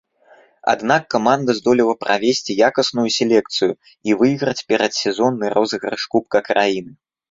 Аднак 0.73 1.03
каманда 1.15 1.55
здолела 1.59 1.93
правесці 2.07 2.57
якасную 2.69 3.07
селекцыю 3.19 3.71
і 4.11 4.19
выйграць 4.25 4.65
перадсезонны 4.75 5.57
розыгрыш 5.61 6.13
кубка 6.15 6.47
краіны. 6.53 7.03